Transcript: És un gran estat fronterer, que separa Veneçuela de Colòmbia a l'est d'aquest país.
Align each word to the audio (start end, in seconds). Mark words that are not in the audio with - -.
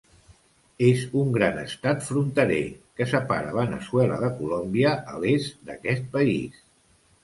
És 0.87 1.03
un 1.23 1.29
gran 1.35 1.59
estat 1.65 2.01
fronterer, 2.07 2.63
que 3.01 3.09
separa 3.13 3.55
Veneçuela 3.61 4.21
de 4.27 4.35
Colòmbia 4.43 4.99
a 5.15 5.25
l'est 5.25 5.65
d'aquest 5.71 6.15
país. 6.21 6.63